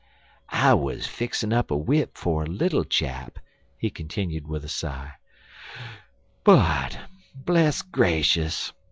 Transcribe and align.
"I 0.49 0.73
wuz 0.73 1.01
fixin' 1.05 1.53
up 1.53 1.69
a 1.69 1.75
w'ip 1.75 2.17
fer 2.17 2.41
a 2.41 2.45
little 2.47 2.83
chap," 2.83 3.37
he 3.77 3.91
continued, 3.91 4.47
with 4.47 4.65
a 4.65 4.67
sigh, 4.67 5.11
"but, 6.43 6.99
bless 7.35 7.83
grashus! 7.83 8.73